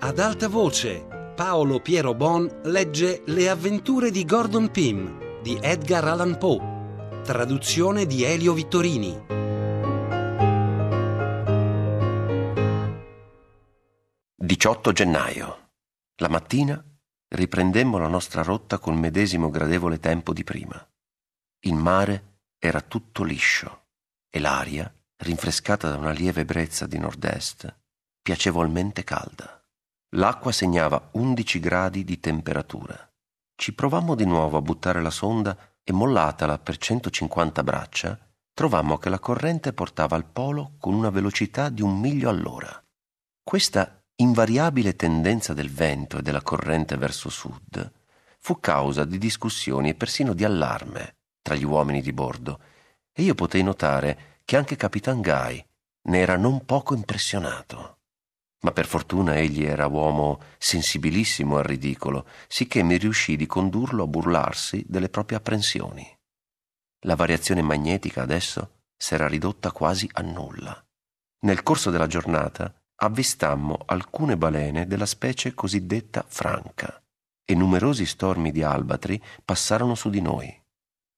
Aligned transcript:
Ad 0.00 0.20
alta 0.20 0.46
voce, 0.46 1.32
Paolo 1.34 1.80
Piero 1.80 2.14
Bon 2.14 2.48
legge 2.66 3.24
Le 3.26 3.48
avventure 3.48 4.12
di 4.12 4.24
Gordon 4.24 4.70
Pym 4.70 5.42
di 5.42 5.58
Edgar 5.60 6.04
Allan 6.04 6.38
Poe, 6.38 7.22
traduzione 7.24 8.06
di 8.06 8.22
Elio 8.22 8.52
Vittorini. 8.52 9.26
«18 14.40 14.92
gennaio. 14.92 15.70
La 16.18 16.28
mattina 16.28 16.80
riprendemmo 17.34 17.98
la 17.98 18.06
nostra 18.06 18.42
rotta 18.42 18.78
col 18.78 18.96
medesimo 18.96 19.50
gradevole 19.50 19.98
tempo 19.98 20.32
di 20.32 20.44
prima. 20.44 20.80
Il 21.64 21.74
mare 21.74 22.42
era 22.60 22.80
tutto 22.82 23.24
liscio 23.24 23.86
e 24.30 24.38
l'aria, 24.38 24.94
rinfrescata 25.16 25.90
da 25.90 25.96
una 25.96 26.12
lieve 26.12 26.44
brezza 26.44 26.86
di 26.86 26.98
nord-est, 27.00 27.76
piacevolmente 28.22 29.02
calda. 29.02 29.57
L'acqua 30.12 30.52
segnava 30.52 31.10
11 31.12 31.60
gradi 31.60 32.04
di 32.04 32.18
temperatura. 32.18 32.96
Ci 33.54 33.74
provammo 33.74 34.14
di 34.14 34.24
nuovo 34.24 34.56
a 34.56 34.62
buttare 34.62 35.02
la 35.02 35.10
sonda 35.10 35.56
e 35.84 35.92
mollatala 35.92 36.58
per 36.58 36.78
150 36.78 37.62
braccia, 37.62 38.18
trovammo 38.54 38.96
che 38.96 39.10
la 39.10 39.18
corrente 39.18 39.72
portava 39.72 40.16
al 40.16 40.24
polo 40.24 40.76
con 40.78 40.94
una 40.94 41.10
velocità 41.10 41.68
di 41.68 41.82
un 41.82 41.98
miglio 42.00 42.30
all'ora. 42.30 42.82
Questa 43.42 44.02
invariabile 44.16 44.96
tendenza 44.96 45.52
del 45.52 45.70
vento 45.70 46.18
e 46.18 46.22
della 46.22 46.42
corrente 46.42 46.96
verso 46.96 47.28
sud 47.28 47.92
fu 48.38 48.60
causa 48.60 49.04
di 49.04 49.18
discussioni 49.18 49.90
e 49.90 49.94
persino 49.94 50.32
di 50.32 50.44
allarme 50.44 51.16
tra 51.42 51.54
gli 51.54 51.64
uomini 51.64 52.00
di 52.00 52.12
bordo, 52.12 52.60
e 53.12 53.22
io 53.22 53.34
potei 53.34 53.62
notare 53.62 54.40
che 54.44 54.56
anche 54.56 54.76
Capitan 54.76 55.20
Guy 55.20 55.62
ne 56.08 56.18
era 56.18 56.36
non 56.36 56.64
poco 56.64 56.94
impressionato. 56.94 57.97
Ma 58.60 58.72
per 58.72 58.86
fortuna 58.86 59.36
egli 59.36 59.64
era 59.64 59.86
uomo 59.86 60.40
sensibilissimo 60.58 61.58
al 61.58 61.64
ridicolo, 61.64 62.26
sicché 62.48 62.82
mi 62.82 62.96
riuscì 62.96 63.36
di 63.36 63.46
condurlo 63.46 64.04
a 64.04 64.08
burlarsi 64.08 64.84
delle 64.88 65.08
proprie 65.08 65.38
apprensioni. 65.38 66.16
La 67.02 67.14
variazione 67.14 67.62
magnetica 67.62 68.22
adesso 68.22 68.80
s'era 68.96 69.28
ridotta 69.28 69.70
quasi 69.70 70.08
a 70.14 70.22
nulla. 70.22 70.84
Nel 71.40 71.62
corso 71.62 71.90
della 71.90 72.08
giornata 72.08 72.74
avvistammo 72.96 73.78
alcune 73.86 74.36
balene 74.36 74.88
della 74.88 75.06
specie 75.06 75.54
cosiddetta 75.54 76.24
franca 76.26 77.00
e 77.44 77.54
numerosi 77.54 78.04
stormi 78.04 78.50
di 78.50 78.64
albatri 78.64 79.22
passarono 79.44 79.94
su 79.94 80.10
di 80.10 80.20
noi. 80.20 80.62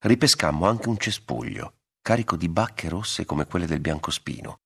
Ripescammo 0.00 0.68
anche 0.68 0.88
un 0.90 0.98
cespuglio, 0.98 1.78
carico 2.02 2.36
di 2.36 2.50
bacche 2.50 2.90
rosse 2.90 3.24
come 3.24 3.46
quelle 3.46 3.66
del 3.66 3.80
biancospino, 3.80 4.60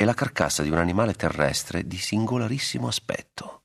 e 0.00 0.06
la 0.06 0.14
carcassa 0.14 0.62
di 0.62 0.70
un 0.70 0.78
animale 0.78 1.12
terrestre 1.12 1.86
di 1.86 1.98
singolarissimo 1.98 2.88
aspetto. 2.88 3.64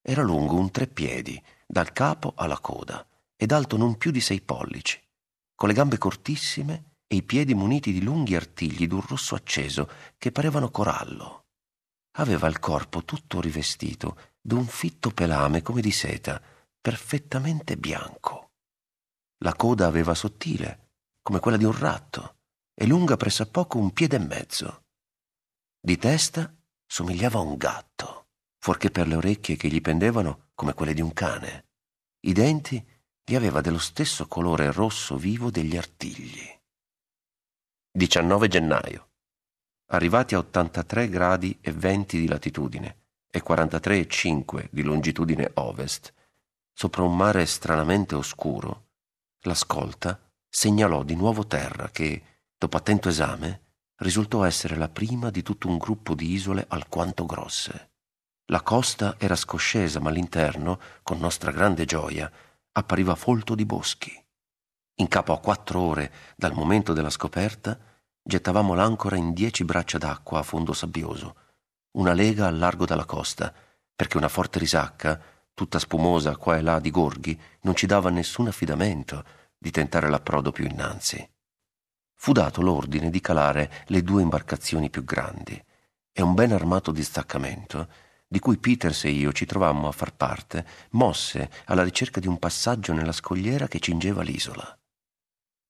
Era 0.00 0.22
lungo 0.22 0.54
un 0.54 0.70
tre 0.70 0.86
piedi, 0.86 1.38
dal 1.66 1.92
capo 1.92 2.32
alla 2.36 2.58
coda, 2.58 3.06
ed 3.36 3.52
alto 3.52 3.76
non 3.76 3.98
più 3.98 4.10
di 4.10 4.22
sei 4.22 4.40
pollici, 4.40 4.98
con 5.54 5.68
le 5.68 5.74
gambe 5.74 5.98
cortissime 5.98 7.00
e 7.06 7.16
i 7.16 7.22
piedi 7.22 7.52
muniti 7.52 7.92
di 7.92 8.02
lunghi 8.02 8.34
artigli 8.34 8.86
d'un 8.86 9.02
rosso 9.06 9.34
acceso 9.34 9.90
che 10.16 10.32
parevano 10.32 10.70
corallo. 10.70 11.48
Aveva 12.12 12.48
il 12.48 12.60
corpo 12.60 13.04
tutto 13.04 13.38
rivestito 13.38 14.18
d'un 14.40 14.66
fitto 14.66 15.10
pelame 15.10 15.60
come 15.60 15.82
di 15.82 15.92
seta, 15.92 16.40
perfettamente 16.80 17.76
bianco. 17.76 18.52
La 19.44 19.54
coda 19.54 19.86
aveva 19.86 20.14
sottile, 20.14 20.92
come 21.20 21.40
quella 21.40 21.58
di 21.58 21.64
un 21.64 21.78
ratto, 21.78 22.36
e 22.72 22.86
lunga 22.86 23.18
pressappoco 23.18 23.76
un 23.76 23.92
piede 23.92 24.16
e 24.16 24.20
mezzo. 24.20 24.84
Di 25.80 25.96
testa 25.96 26.52
somigliava 26.86 27.38
a 27.38 27.42
un 27.42 27.56
gatto, 27.56 28.26
fuorché 28.58 28.90
per 28.90 29.06
le 29.06 29.14
orecchie 29.14 29.56
che 29.56 29.68
gli 29.68 29.80
pendevano 29.80 30.48
come 30.54 30.74
quelle 30.74 30.92
di 30.92 31.00
un 31.00 31.12
cane. 31.12 31.66
I 32.20 32.32
denti 32.32 32.84
li 33.24 33.36
aveva 33.36 33.60
dello 33.60 33.78
stesso 33.78 34.26
colore 34.26 34.72
rosso 34.72 35.16
vivo 35.16 35.50
degli 35.50 35.76
artigli. 35.76 36.44
19 37.92 38.48
gennaio. 38.48 39.10
Arrivati 39.90 40.34
a 40.34 40.38
83 40.38 41.08
gradi 41.08 41.56
e 41.60 41.72
20 41.72 42.18
di 42.18 42.26
latitudine 42.26 43.04
e 43.30 43.40
43 43.40 43.98
e 43.98 44.08
5 44.08 44.68
di 44.72 44.82
longitudine 44.82 45.52
ovest, 45.54 46.12
sopra 46.72 47.02
un 47.02 47.16
mare 47.16 47.46
stranamente 47.46 48.16
oscuro, 48.16 48.88
la 49.42 49.54
scolta 49.54 50.20
segnalò 50.48 51.04
di 51.04 51.14
nuovo 51.14 51.46
terra 51.46 51.88
che, 51.90 52.22
dopo 52.56 52.76
attento 52.76 53.08
esame, 53.08 53.67
risultò 53.98 54.44
essere 54.44 54.76
la 54.76 54.88
prima 54.88 55.30
di 55.30 55.42
tutto 55.42 55.68
un 55.68 55.78
gruppo 55.78 56.14
di 56.14 56.32
isole 56.32 56.64
alquanto 56.68 57.26
grosse. 57.26 57.90
La 58.46 58.62
costa 58.62 59.16
era 59.18 59.36
scoscesa, 59.36 60.00
ma 60.00 60.10
l'interno, 60.10 60.80
con 61.02 61.18
nostra 61.18 61.50
grande 61.50 61.84
gioia, 61.84 62.30
appariva 62.72 63.14
folto 63.14 63.54
di 63.54 63.64
boschi. 63.64 64.12
In 65.00 65.08
capo 65.08 65.32
a 65.32 65.40
quattro 65.40 65.80
ore 65.80 66.12
dal 66.36 66.54
momento 66.54 66.92
della 66.92 67.10
scoperta, 67.10 67.78
gettavamo 68.22 68.74
l'ancora 68.74 69.16
in 69.16 69.32
dieci 69.32 69.64
braccia 69.64 69.98
d'acqua 69.98 70.38
a 70.38 70.42
fondo 70.42 70.72
sabbioso, 70.72 71.36
una 71.98 72.12
lega 72.12 72.46
al 72.46 72.58
largo 72.58 72.84
dalla 72.84 73.04
costa, 73.04 73.52
perché 73.94 74.16
una 74.16 74.28
forte 74.28 74.58
risacca, 74.58 75.20
tutta 75.52 75.78
spumosa 75.78 76.36
qua 76.36 76.56
e 76.56 76.62
là 76.62 76.78
di 76.78 76.90
gorghi, 76.90 77.38
non 77.62 77.74
ci 77.74 77.86
dava 77.86 78.10
nessun 78.10 78.46
affidamento 78.46 79.24
di 79.58 79.70
tentare 79.70 80.08
l'approdo 80.08 80.52
più 80.52 80.64
innanzi. 80.64 81.28
Fu 82.20 82.32
dato 82.32 82.60
l'ordine 82.62 83.10
di 83.10 83.20
calare 83.20 83.84
le 83.86 84.02
due 84.02 84.22
imbarcazioni 84.22 84.90
più 84.90 85.04
grandi 85.04 85.62
e 86.12 86.22
un 86.22 86.34
ben 86.34 86.52
armato 86.52 86.90
distaccamento, 86.90 87.88
di 88.26 88.38
cui 88.40 88.58
Peters 88.58 89.04
e 89.04 89.10
io 89.10 89.32
ci 89.32 89.46
trovammo 89.46 89.88
a 89.88 89.92
far 89.92 90.14
parte, 90.14 90.66
mosse 90.90 91.50
alla 91.66 91.82
ricerca 91.82 92.20
di 92.20 92.26
un 92.26 92.38
passaggio 92.38 92.92
nella 92.92 93.12
scogliera 93.12 93.68
che 93.68 93.78
cingeva 93.78 94.22
l'isola. 94.22 94.78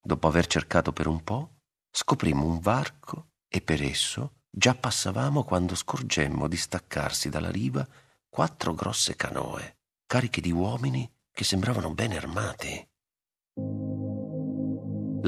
Dopo 0.00 0.26
aver 0.26 0.47
cercato 0.47 0.92
per 0.92 1.06
un 1.06 1.22
po', 1.22 1.58
scoprimmo 1.91 2.44
un 2.44 2.58
varco 2.58 3.32
e 3.47 3.60
per 3.60 3.82
esso 3.82 4.32
già 4.50 4.75
passavamo 4.75 5.44
quando 5.44 5.75
scorgemmo 5.75 6.48
di 6.48 6.56
staccarsi 6.56 7.28
dalla 7.28 7.50
riva 7.50 7.87
quattro 8.28 8.75
grosse 8.75 9.14
canoe 9.14 9.76
cariche 10.08 10.41
di 10.41 10.50
uomini 10.50 11.08
che 11.31 11.44
sembravano 11.44 11.92
bene 11.92 12.16
armati. 12.16 12.88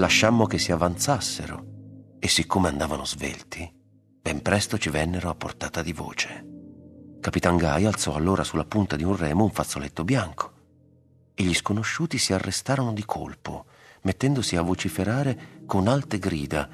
Lasciammo 0.01 0.47
che 0.47 0.57
si 0.57 0.73
avanzassero 0.73 2.17
e 2.19 2.27
siccome 2.27 2.69
andavano 2.69 3.05
svelti, 3.05 3.71
ben 4.23 4.41
presto 4.41 4.79
ci 4.79 4.89
vennero 4.89 5.29
a 5.29 5.35
portata 5.35 5.83
di 5.83 5.93
voce. 5.93 6.47
Capitan 7.21 7.59
Guy 7.59 7.85
alzò 7.85 8.15
allora 8.15 8.43
sulla 8.43 8.65
punta 8.65 8.97
di 8.97 9.05
un 9.05 9.15
remo 9.15 9.45
un 9.45 9.51
fazzoletto 9.51 10.03
bianco 10.03 10.53
e 11.35 11.43
gli 11.43 11.53
sconosciuti 11.53 12.17
si 12.17 12.33
arrestarono 12.33 12.95
di 12.95 13.05
colpo, 13.05 13.67
mettendosi 14.01 14.57
a 14.57 14.63
vociferare 14.63 15.61
con 15.67 15.87
alte 15.87 16.19
grida, 16.19 16.67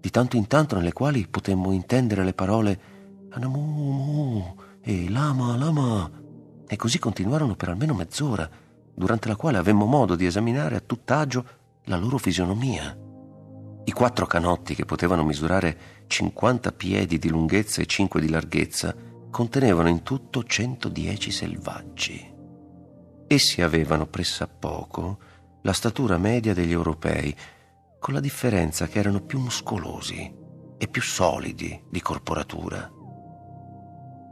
di 0.00 0.10
tanto 0.10 0.36
in 0.36 0.48
tanto 0.48 0.74
nelle 0.74 0.92
quali 0.92 1.28
potemmo 1.28 1.70
intendere 1.70 2.24
le 2.24 2.34
parole 2.34 2.80
Anamu 3.30 4.56
e 4.80 5.08
Lama 5.08 5.56
Lama 5.56 6.10
e 6.66 6.74
così 6.74 6.98
continuarono 6.98 7.54
per 7.54 7.68
almeno 7.68 7.94
mezz'ora, 7.94 8.50
durante 8.92 9.28
la 9.28 9.36
quale 9.36 9.58
avemmo 9.58 9.84
modo 9.84 10.16
di 10.16 10.26
esaminare 10.26 10.74
a 10.74 10.82
tutt'agio 10.84 11.57
la 11.88 11.96
loro 11.96 12.18
fisionomia. 12.18 12.96
I 13.84 13.92
quattro 13.92 14.26
canotti, 14.26 14.74
che 14.74 14.84
potevano 14.84 15.24
misurare 15.24 16.04
50 16.06 16.72
piedi 16.72 17.18
di 17.18 17.30
lunghezza 17.30 17.80
e 17.80 17.86
5 17.86 18.20
di 18.20 18.28
larghezza, 18.28 18.94
contenevano 19.30 19.88
in 19.88 20.02
tutto 20.02 20.44
110 20.44 21.30
selvaggi. 21.30 22.34
Essi 23.26 23.62
avevano 23.62 24.06
pressappoco 24.06 25.18
la 25.62 25.72
statura 25.72 26.18
media 26.18 26.52
degli 26.52 26.72
europei, 26.72 27.34
con 27.98 28.14
la 28.14 28.20
differenza 28.20 28.86
che 28.86 28.98
erano 28.98 29.22
più 29.22 29.38
muscolosi 29.38 30.34
e 30.76 30.88
più 30.88 31.02
solidi 31.02 31.82
di 31.90 32.00
corporatura. 32.00 32.90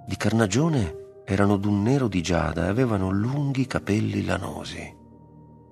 Di 0.07 0.17
carnagione 0.17 1.23
erano 1.25 1.57
d'un 1.57 1.83
nero 1.83 2.07
di 2.07 2.23
giada 2.23 2.67
e 2.67 2.69
avevano 2.69 3.11
lunghi 3.11 3.67
capelli 3.67 4.25
lanosi. 4.25 4.96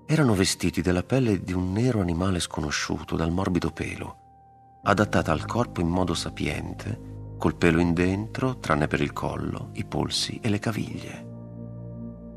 Erano 0.07 0.35
vestiti 0.35 0.83
della 0.83 1.03
pelle 1.03 1.43
di 1.43 1.55
un 1.55 1.73
nero 1.73 2.01
animale 2.01 2.39
sconosciuto 2.39 3.17
dal 3.17 3.31
morbido 3.31 3.71
pelo, 3.71 4.17
adattata 4.83 5.33
al 5.33 5.47
corpo 5.47 5.81
in 5.81 5.89
modo 5.89 6.13
sapiente, 6.13 7.35
col 7.39 7.57
pelo 7.57 7.81
in 7.81 7.95
dentro, 7.95 8.59
tranne 8.59 8.87
per 8.87 9.01
il 9.01 9.15
collo, 9.15 9.71
i 9.73 9.87
polsi 9.87 10.41
e 10.43 10.51
le 10.51 10.59
caviglie. 10.59 11.33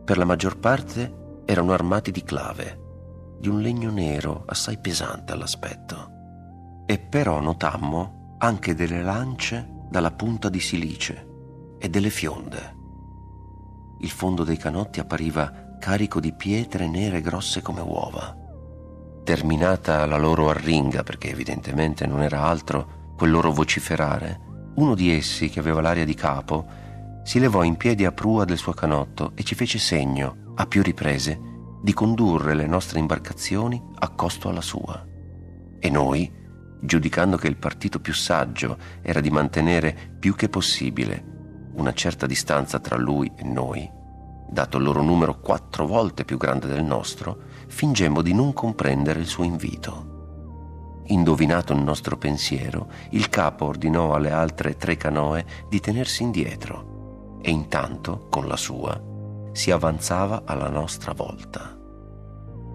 Per 0.05 0.17
la 0.17 0.23
maggior 0.23 0.57
parte 0.59 1.41
erano 1.45 1.73
armati 1.73 2.11
di 2.11 2.23
clave, 2.23 3.35
di 3.37 3.49
un 3.49 3.59
legno 3.59 3.91
nero 3.91 4.43
assai 4.45 4.77
pesante 4.79 5.33
all'aspetto. 5.33 6.11
E 6.85 6.99
però 6.99 7.41
notammo 7.41 8.35
anche 8.37 8.75
delle 8.75 9.03
lance 9.03 9.67
dalla 9.89 10.11
punta 10.11 10.47
di 10.47 10.61
silice 10.61 11.27
e 11.77 11.89
delle 11.89 12.09
fionde. 12.09 12.75
Il 13.99 14.09
fondo 14.09 14.45
dei 14.45 14.57
canotti 14.57 15.01
appariva 15.01 15.66
carico 15.79 16.19
di 16.19 16.33
pietre 16.33 16.87
nere 16.87 17.21
grosse 17.21 17.61
come 17.61 17.81
uova. 17.81 18.35
Terminata 19.23 20.05
la 20.05 20.17
loro 20.17 20.49
arringa, 20.49 21.03
perché 21.03 21.29
evidentemente 21.29 22.05
non 22.05 22.21
era 22.21 22.43
altro 22.43 23.13
quel 23.17 23.31
loro 23.31 23.51
vociferare, 23.51 24.39
uno 24.75 24.95
di 24.95 25.11
essi, 25.11 25.49
che 25.49 25.59
aveva 25.59 25.81
l'aria 25.81 26.05
di 26.05 26.13
capo, 26.13 26.65
si 27.23 27.39
levò 27.39 27.63
in 27.63 27.75
piedi 27.75 28.05
a 28.05 28.11
prua 28.11 28.45
del 28.45 28.57
suo 28.57 28.73
canotto 28.73 29.31
e 29.35 29.43
ci 29.43 29.55
fece 29.55 29.79
segno, 29.79 30.53
a 30.55 30.65
più 30.65 30.81
riprese, 30.81 31.39
di 31.81 31.93
condurre 31.93 32.53
le 32.53 32.67
nostre 32.67 32.99
imbarcazioni 32.99 33.81
accosto 33.99 34.49
alla 34.49 34.61
sua. 34.61 35.05
E 35.79 35.89
noi, 35.89 36.31
giudicando 36.79 37.37
che 37.37 37.47
il 37.47 37.57
partito 37.57 37.99
più 37.99 38.13
saggio 38.13 38.77
era 39.01 39.19
di 39.19 39.29
mantenere 39.29 40.15
più 40.19 40.35
che 40.35 40.47
possibile 40.47 41.71
una 41.73 41.93
certa 41.93 42.25
distanza 42.25 42.79
tra 42.79 42.97
lui 42.97 43.31
e 43.35 43.43
noi, 43.43 43.89
dato 44.49 44.77
il 44.77 44.83
loro 44.83 45.01
numero 45.01 45.39
quattro 45.39 45.85
volte 45.85 46.25
più 46.25 46.37
grande 46.37 46.67
del 46.67 46.83
nostro, 46.83 47.37
fingemmo 47.67 48.21
di 48.21 48.33
non 48.33 48.53
comprendere 48.53 49.19
il 49.19 49.27
suo 49.27 49.43
invito. 49.43 50.15
Indovinato 51.07 51.73
il 51.73 51.81
nostro 51.81 52.17
pensiero, 52.17 52.89
il 53.11 53.29
capo 53.29 53.65
ordinò 53.65 54.13
alle 54.13 54.31
altre 54.31 54.75
tre 54.75 54.97
canoe 54.97 55.45
di 55.69 55.79
tenersi 55.79 56.23
indietro 56.23 57.39
e 57.41 57.51
intanto, 57.51 58.27
con 58.29 58.47
la 58.47 58.57
sua, 58.57 58.99
si 59.53 59.71
avanzava 59.71 60.43
alla 60.45 60.69
nostra 60.69 61.13
volta. 61.13 61.77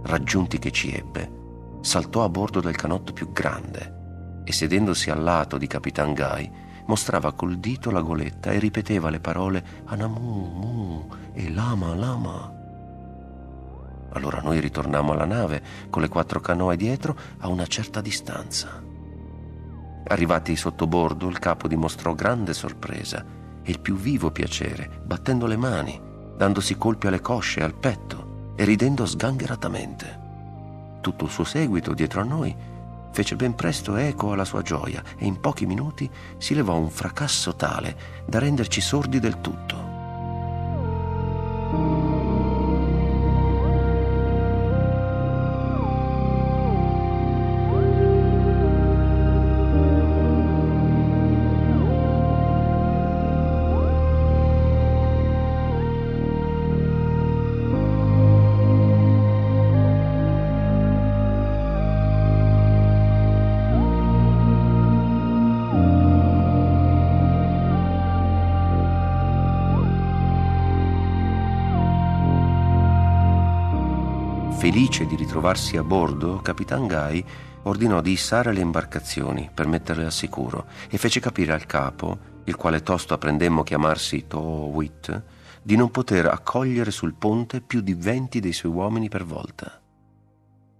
Raggiunti 0.04 0.58
che 0.58 0.70
ci 0.70 0.94
ebbe, 0.94 1.40
saltò 1.80 2.24
a 2.24 2.28
bordo 2.28 2.60
del 2.60 2.76
canotto 2.76 3.12
più 3.12 3.32
grande 3.32 4.42
e 4.44 4.52
sedendosi 4.52 5.10
al 5.10 5.22
lato 5.22 5.58
di 5.58 5.66
Capitan 5.66 6.14
Guy 6.14 6.50
mostrava 6.86 7.32
col 7.32 7.58
dito 7.58 7.90
la 7.90 8.00
goletta 8.00 8.50
e 8.50 8.58
ripeteva 8.58 9.10
le 9.10 9.20
parole 9.20 9.64
Anamu, 9.84 10.18
mu 10.20 11.08
e 11.32 11.52
Lama, 11.52 11.94
Lama. 11.94 12.60
Allora 14.14 14.40
noi 14.40 14.60
ritornammo 14.60 15.12
alla 15.12 15.24
nave 15.24 15.62
con 15.88 16.02
le 16.02 16.08
quattro 16.08 16.40
canoe 16.40 16.76
dietro 16.76 17.16
a 17.38 17.48
una 17.48 17.66
certa 17.66 18.00
distanza. 18.00 18.82
Arrivati 20.04 20.56
sottobordo, 20.56 21.28
il 21.28 21.38
capo 21.38 21.68
dimostrò 21.68 22.14
grande 22.14 22.52
sorpresa 22.52 23.24
e 23.62 23.70
il 23.70 23.80
più 23.80 23.96
vivo 23.96 24.30
piacere, 24.30 25.00
battendo 25.04 25.46
le 25.46 25.56
mani, 25.56 26.00
dandosi 26.36 26.76
colpi 26.76 27.06
alle 27.06 27.20
cosce 27.20 27.60
e 27.60 27.62
al 27.62 27.74
petto 27.74 28.54
e 28.56 28.64
ridendo 28.64 29.06
sgangheratamente. 29.06 30.20
Tutto 31.00 31.24
il 31.24 31.30
suo 31.30 31.44
seguito 31.44 31.94
dietro 31.94 32.20
a 32.20 32.24
noi 32.24 32.54
fece 33.12 33.36
ben 33.36 33.54
presto 33.54 33.96
eco 33.96 34.32
alla 34.32 34.44
sua 34.44 34.62
gioia 34.62 35.02
e 35.16 35.26
in 35.26 35.38
pochi 35.40 35.66
minuti 35.66 36.10
si 36.38 36.54
levò 36.54 36.76
un 36.76 36.90
fracasso 36.90 37.54
tale 37.54 37.96
da 38.26 38.38
renderci 38.38 38.80
sordi 38.80 39.20
del 39.20 39.40
tutto. 39.40 39.91
Felice 74.62 75.06
di 75.06 75.16
ritrovarsi 75.16 75.76
a 75.76 75.82
bordo, 75.82 76.40
Capitan 76.40 76.86
Guy 76.86 77.24
ordinò 77.64 78.00
di 78.00 78.12
issare 78.12 78.52
le 78.52 78.60
imbarcazioni 78.60 79.50
per 79.52 79.66
metterle 79.66 80.04
al 80.04 80.12
sicuro 80.12 80.66
e 80.88 80.98
fece 80.98 81.18
capire 81.18 81.52
al 81.52 81.66
capo, 81.66 82.16
il 82.44 82.54
quale 82.54 82.84
tosto 82.84 83.12
apprendemmo 83.12 83.64
chiamarsi 83.64 84.28
Towit, 84.28 85.22
di 85.64 85.74
non 85.74 85.90
poter 85.90 86.26
accogliere 86.26 86.92
sul 86.92 87.14
ponte 87.14 87.60
più 87.60 87.80
di 87.80 87.94
venti 87.94 88.38
dei 88.38 88.52
suoi 88.52 88.70
uomini 88.70 89.08
per 89.08 89.24
volta. 89.24 89.82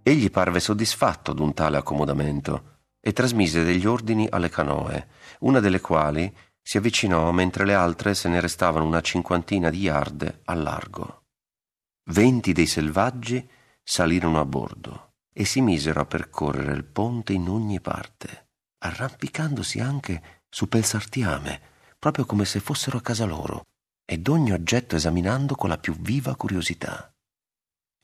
Egli 0.01 0.31
parve 0.31 0.61
soddisfatto 0.61 1.33
d'un 1.33 1.53
tale 1.53 1.75
accomodamento 1.75 2.77
e 3.01 3.11
trasmise 3.11 3.65
degli 3.65 3.85
ordini 3.85 4.29
alle 4.29 4.47
canoe, 4.47 5.07
una 5.39 5.59
delle 5.59 5.81
quali 5.81 6.33
si 6.61 6.77
avvicinò 6.77 7.29
mentre 7.33 7.65
le 7.65 7.73
altre 7.73 8.13
se 8.13 8.29
ne 8.29 8.39
restavano 8.39 8.85
una 8.85 9.01
cinquantina 9.01 9.69
di 9.69 9.79
yard 9.79 10.39
al 10.45 10.63
largo. 10.63 11.23
Venti 12.05 12.53
dei 12.53 12.65
selvaggi 12.65 13.45
salirono 13.83 14.39
a 14.39 14.45
bordo 14.45 15.13
e 15.33 15.45
si 15.45 15.61
misero 15.61 16.01
a 16.01 16.05
percorrere 16.05 16.73
il 16.73 16.85
ponte 16.85 17.33
in 17.33 17.49
ogni 17.49 17.81
parte, 17.81 18.49
arrampicandosi 18.79 19.79
anche 19.79 20.41
su 20.49 20.67
pel 20.69 20.85
sartiame, 20.85 21.61
proprio 21.97 22.25
come 22.25 22.45
se 22.45 22.59
fossero 22.59 22.97
a 22.97 23.01
casa 23.01 23.25
loro, 23.25 23.63
ed 24.05 24.27
ogni 24.27 24.51
oggetto 24.51 24.95
esaminando 24.95 25.55
con 25.55 25.69
la 25.69 25.77
più 25.77 25.95
viva 25.95 26.35
curiosità. 26.35 27.11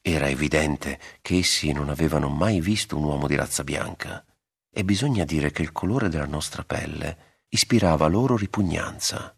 Era 0.02 0.30
evidente 0.30 1.00
che 1.22 1.38
essi 1.38 1.72
non 1.72 1.90
avevano 1.90 2.30
mai 2.30 2.62
visto 2.62 2.98
un 2.98 3.04
uomo 3.04 3.28
di 3.28 3.36
razza 3.36 3.64
bianca, 3.64 4.26
e 4.72 4.84
bisogna 4.84 5.26
dire 5.26 5.52
che 5.52 5.62
il 5.62 5.72
colore 5.72 6.10
della 6.10 6.26
nostra 6.26 6.64
pelle 6.64 7.44
ispirava 7.50 8.08
loro 8.08 8.38
ripugnanza. 8.38 9.36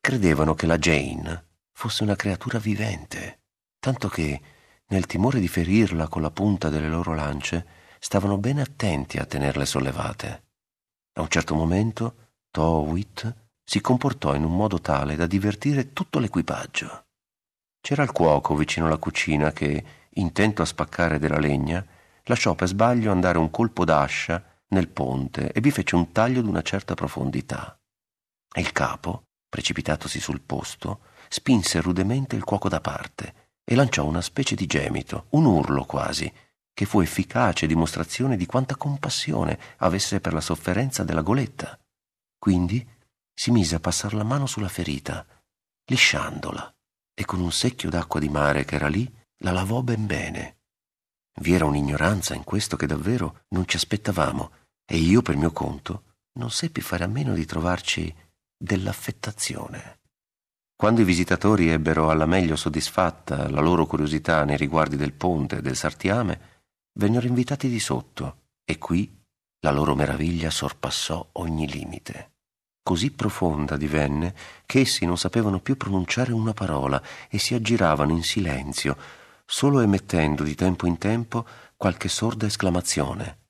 Credevano 0.00 0.54
che 0.54 0.66
la 0.66 0.78
Jane 0.78 1.48
fosse 1.72 2.02
una 2.02 2.16
creatura 2.16 2.58
vivente, 2.58 3.40
tanto 3.78 4.08
che 4.08 4.40
nel 4.90 5.06
timore 5.06 5.40
di 5.40 5.48
ferirla 5.48 6.08
con 6.08 6.22
la 6.22 6.30
punta 6.30 6.68
delle 6.68 6.88
loro 6.88 7.14
lance, 7.14 7.66
stavano 7.98 8.38
bene 8.38 8.62
attenti 8.62 9.18
a 9.18 9.24
tenerle 9.24 9.66
sollevate. 9.66 10.42
A 11.14 11.20
un 11.20 11.28
certo 11.28 11.54
momento, 11.54 12.14
Towit 12.50 13.34
si 13.62 13.80
comportò 13.80 14.34
in 14.34 14.44
un 14.44 14.54
modo 14.54 14.80
tale 14.80 15.14
da 15.14 15.26
divertire 15.26 15.92
tutto 15.92 16.18
l'equipaggio. 16.18 17.04
C'era 17.80 18.02
il 18.02 18.10
cuoco 18.10 18.56
vicino 18.56 18.86
alla 18.86 18.98
cucina 18.98 19.52
che, 19.52 19.84
intento 20.14 20.62
a 20.62 20.66
spaccare 20.66 21.18
della 21.18 21.38
legna, 21.38 21.84
lasciò 22.24 22.54
per 22.54 22.68
sbaglio 22.68 23.12
andare 23.12 23.38
un 23.38 23.50
colpo 23.50 23.84
d'ascia 23.84 24.42
nel 24.68 24.88
ponte 24.88 25.52
e 25.52 25.60
vi 25.60 25.70
fece 25.70 25.94
un 25.94 26.10
taglio 26.10 26.42
d'una 26.42 26.62
certa 26.62 26.94
profondità. 26.94 27.78
E 28.52 28.60
il 28.60 28.72
capo, 28.72 29.22
precipitatosi 29.48 30.18
sul 30.18 30.40
posto, 30.40 31.02
spinse 31.28 31.80
rudemente 31.80 32.34
il 32.34 32.42
cuoco 32.42 32.68
da 32.68 32.80
parte 32.80 33.49
e 33.70 33.76
lanciò 33.76 34.04
una 34.04 34.20
specie 34.20 34.56
di 34.56 34.66
gemito, 34.66 35.26
un 35.30 35.44
urlo 35.44 35.84
quasi, 35.84 36.30
che 36.74 36.86
fu 36.86 36.98
efficace 37.02 37.68
dimostrazione 37.68 38.36
di 38.36 38.44
quanta 38.44 38.74
compassione 38.74 39.56
avesse 39.76 40.18
per 40.18 40.32
la 40.32 40.40
sofferenza 40.40 41.04
della 41.04 41.22
goletta. 41.22 41.78
Quindi 42.36 42.84
si 43.32 43.52
mise 43.52 43.76
a 43.76 43.80
passar 43.80 44.14
la 44.14 44.24
mano 44.24 44.46
sulla 44.46 44.66
ferita, 44.66 45.24
lisciandola, 45.84 46.74
e 47.14 47.24
con 47.24 47.38
un 47.38 47.52
secchio 47.52 47.90
d'acqua 47.90 48.18
di 48.18 48.28
mare 48.28 48.64
che 48.64 48.74
era 48.74 48.88
lì 48.88 49.08
la 49.44 49.52
lavò 49.52 49.82
ben 49.82 50.04
bene. 50.04 50.62
Vi 51.40 51.52
era 51.52 51.64
un'ignoranza 51.64 52.34
in 52.34 52.42
questo 52.42 52.74
che 52.74 52.86
davvero 52.86 53.44
non 53.50 53.68
ci 53.68 53.76
aspettavamo, 53.76 54.50
e 54.84 54.96
io 54.96 55.22
per 55.22 55.36
mio 55.36 55.52
conto 55.52 56.16
non 56.40 56.50
seppi 56.50 56.80
fare 56.80 57.04
a 57.04 57.06
meno 57.06 57.34
di 57.34 57.46
trovarci 57.46 58.12
dell'affettazione. 58.56 59.99
Quando 60.80 61.02
i 61.02 61.04
visitatori 61.04 61.68
ebbero 61.68 62.08
alla 62.08 62.24
meglio 62.24 62.56
soddisfatta 62.56 63.50
la 63.50 63.60
loro 63.60 63.84
curiosità 63.84 64.44
nei 64.44 64.56
riguardi 64.56 64.96
del 64.96 65.12
ponte 65.12 65.58
e 65.58 65.60
del 65.60 65.76
sartiame, 65.76 66.40
vennero 66.94 67.26
invitati 67.26 67.68
di 67.68 67.78
sotto 67.78 68.44
e 68.64 68.78
qui 68.78 69.14
la 69.60 69.72
loro 69.72 69.94
meraviglia 69.94 70.48
sorpassò 70.48 71.32
ogni 71.32 71.70
limite. 71.70 72.30
Così 72.82 73.10
profonda 73.10 73.76
divenne 73.76 74.34
che 74.64 74.80
essi 74.80 75.04
non 75.04 75.18
sapevano 75.18 75.60
più 75.60 75.76
pronunciare 75.76 76.32
una 76.32 76.54
parola 76.54 77.02
e 77.28 77.38
si 77.38 77.52
aggiravano 77.52 78.12
in 78.12 78.22
silenzio, 78.22 78.96
solo 79.44 79.80
emettendo 79.80 80.42
di 80.44 80.54
tempo 80.54 80.86
in 80.86 80.96
tempo 80.96 81.46
qualche 81.76 82.08
sorda 82.08 82.46
esclamazione. 82.46 83.40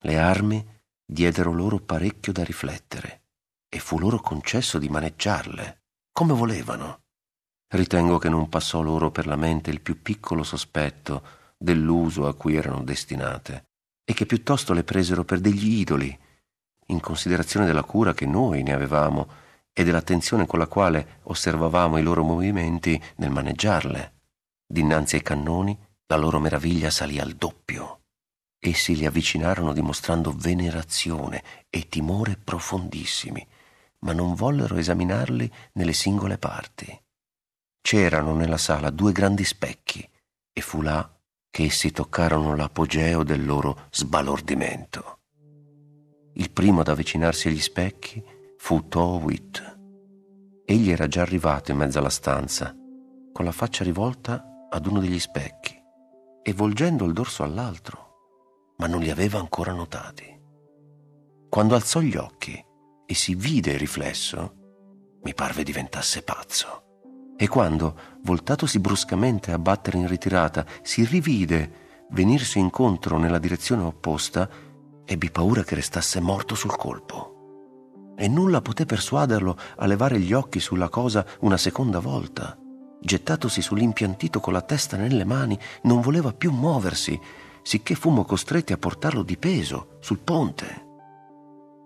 Le 0.00 0.18
armi 0.18 0.62
diedero 1.06 1.54
loro 1.54 1.78
parecchio 1.78 2.34
da 2.34 2.44
riflettere 2.44 3.22
e 3.66 3.78
fu 3.78 3.98
loro 3.98 4.20
concesso 4.20 4.78
di 4.78 4.90
maneggiarle 4.90 5.84
come 6.16 6.32
volevano. 6.32 7.02
Ritengo 7.68 8.16
che 8.16 8.30
non 8.30 8.48
passò 8.48 8.80
loro 8.80 9.10
per 9.10 9.26
la 9.26 9.36
mente 9.36 9.68
il 9.68 9.82
più 9.82 10.00
piccolo 10.00 10.44
sospetto 10.44 11.22
dell'uso 11.58 12.26
a 12.26 12.34
cui 12.34 12.56
erano 12.56 12.82
destinate 12.82 13.66
e 14.02 14.14
che 14.14 14.24
piuttosto 14.24 14.72
le 14.72 14.82
presero 14.82 15.24
per 15.24 15.40
degli 15.40 15.78
idoli, 15.78 16.18
in 16.86 17.00
considerazione 17.00 17.66
della 17.66 17.82
cura 17.82 18.14
che 18.14 18.24
noi 18.24 18.62
ne 18.62 18.72
avevamo 18.72 19.28
e 19.74 19.84
dell'attenzione 19.84 20.46
con 20.46 20.58
la 20.58 20.66
quale 20.66 21.18
osservavamo 21.24 21.98
i 21.98 22.02
loro 22.02 22.22
movimenti 22.22 22.98
nel 23.16 23.30
maneggiarle. 23.30 24.14
Dinanzi 24.66 25.16
ai 25.16 25.22
cannoni 25.22 25.78
la 26.06 26.16
loro 26.16 26.38
meraviglia 26.38 26.88
salì 26.88 27.18
al 27.18 27.34
doppio. 27.34 28.04
Essi 28.58 28.96
li 28.96 29.04
avvicinarono 29.04 29.74
dimostrando 29.74 30.32
venerazione 30.34 31.44
e 31.68 31.90
timore 31.90 32.38
profondissimi 32.42 33.46
ma 34.00 34.12
non 34.12 34.34
vollero 34.34 34.76
esaminarli 34.76 35.50
nelle 35.72 35.92
singole 35.92 36.38
parti. 36.38 36.86
C'erano 37.80 38.34
nella 38.34 38.58
sala 38.58 38.90
due 38.90 39.12
grandi 39.12 39.44
specchi 39.44 40.08
e 40.52 40.60
fu 40.60 40.82
là 40.82 41.08
che 41.50 41.64
essi 41.64 41.90
toccarono 41.92 42.56
l'apogeo 42.56 43.22
del 43.22 43.46
loro 43.46 43.86
sbalordimento. 43.90 45.20
Il 46.34 46.50
primo 46.50 46.80
ad 46.80 46.88
avvicinarsi 46.88 47.48
agli 47.48 47.60
specchi 47.60 48.22
fu 48.58 48.88
Towit. 48.88 49.78
Egli 50.66 50.90
era 50.90 51.06
già 51.06 51.22
arrivato 51.22 51.70
in 51.70 51.78
mezzo 51.78 51.98
alla 51.98 52.10
stanza, 52.10 52.74
con 53.32 53.44
la 53.44 53.52
faccia 53.52 53.84
rivolta 53.84 54.66
ad 54.68 54.86
uno 54.86 55.00
degli 55.00 55.18
specchi 55.18 55.74
e 56.42 56.52
volgendo 56.52 57.04
il 57.04 57.12
dorso 57.12 57.42
all'altro, 57.42 58.74
ma 58.78 58.86
non 58.86 59.00
li 59.00 59.10
aveva 59.10 59.38
ancora 59.38 59.72
notati. 59.72 60.24
Quando 61.48 61.74
alzò 61.74 62.00
gli 62.00 62.16
occhi 62.16 62.65
e 63.06 63.14
si 63.14 63.34
vide 63.34 63.76
riflesso, 63.76 64.54
mi 65.22 65.32
parve 65.32 65.62
diventasse 65.62 66.22
pazzo. 66.22 66.82
E 67.36 67.48
quando, 67.48 67.98
voltatosi 68.22 68.78
bruscamente 68.78 69.52
a 69.52 69.58
battere 69.58 69.98
in 69.98 70.08
ritirata, 70.08 70.64
si 70.82 71.04
rivide 71.04 72.06
venirsi 72.10 72.58
incontro 72.58 73.18
nella 73.18 73.38
direzione 73.38 73.82
opposta, 73.82 74.48
ebbi 75.04 75.30
paura 75.30 75.62
che 75.62 75.74
restasse 75.74 76.20
morto 76.20 76.54
sul 76.54 76.76
colpo. 76.76 78.14
E 78.16 78.28
nulla 78.28 78.62
poté 78.62 78.86
persuaderlo 78.86 79.56
a 79.76 79.86
levare 79.86 80.18
gli 80.18 80.32
occhi 80.32 80.60
sulla 80.60 80.88
cosa 80.88 81.26
una 81.40 81.56
seconda 81.56 81.98
volta. 81.98 82.58
Gettatosi 82.98 83.60
sull'impiantito 83.60 84.40
con 84.40 84.52
la 84.52 84.62
testa 84.62 84.96
nelle 84.96 85.24
mani, 85.24 85.58
non 85.82 86.00
voleva 86.00 86.32
più 86.32 86.50
muoversi, 86.50 87.20
sicché 87.62 87.94
fummo 87.94 88.24
costretti 88.24 88.72
a 88.72 88.78
portarlo 88.78 89.22
di 89.22 89.36
peso 89.36 89.98
sul 90.00 90.18
ponte. 90.18 90.85